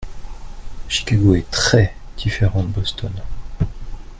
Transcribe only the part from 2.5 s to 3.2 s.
de Boston.